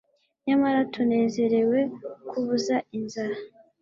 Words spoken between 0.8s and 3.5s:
tunezerewe kuvuza inzara